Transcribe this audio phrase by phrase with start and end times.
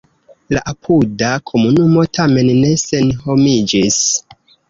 [0.55, 4.01] La apuda komunumo tamen ne senhomiĝis.